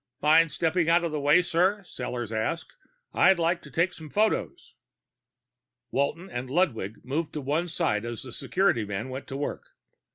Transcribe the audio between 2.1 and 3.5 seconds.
asked. "I'd